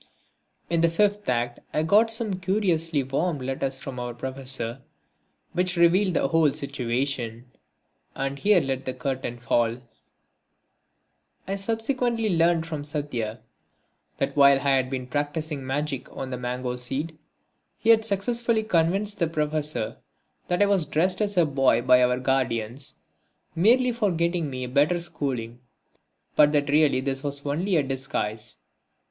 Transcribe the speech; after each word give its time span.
In 0.67 0.81
the 0.81 0.89
fifth 0.89 1.29
act 1.29 1.59
I 1.75 1.83
got 1.83 2.11
some 2.11 2.39
curiously 2.39 3.03
warm 3.03 3.37
letters 3.37 3.77
from 3.77 3.99
our 3.99 4.15
Professor 4.15 4.81
which 5.53 5.77
revealed 5.77 6.15
the 6.15 6.29
whole 6.29 6.51
situation. 6.53 7.45
And 8.15 8.39
here 8.39 8.61
let 8.61 8.85
the 8.85 8.95
curtain 8.95 9.37
fall. 9.37 9.77
I 11.47 11.55
subsequently 11.55 12.35
learnt 12.35 12.65
from 12.65 12.83
Satya 12.83 13.41
that 14.17 14.35
while 14.35 14.55
I 14.55 14.59
had 14.77 14.89
been 14.89 15.05
practising 15.05 15.63
magic 15.63 16.11
on 16.17 16.31
the 16.31 16.37
mango 16.39 16.77
seed, 16.77 17.15
he 17.77 17.91
had 17.91 18.03
successfully 18.03 18.63
convinced 18.63 19.19
the 19.19 19.27
Professor 19.27 19.97
that 20.47 20.63
I 20.63 20.65
was 20.65 20.87
dressed 20.87 21.21
as 21.21 21.37
a 21.37 21.45
boy 21.45 21.83
by 21.83 22.01
our 22.01 22.17
guardians 22.19 22.95
merely 23.53 23.91
for 23.91 24.09
getting 24.09 24.49
me 24.49 24.63
a 24.63 24.67
better 24.67 24.99
schooling, 24.99 25.59
but 26.35 26.53
that 26.53 26.69
really 26.71 27.01
this 27.01 27.21
was 27.21 27.45
only 27.45 27.75
a 27.75 27.83
disguise. 27.83 28.57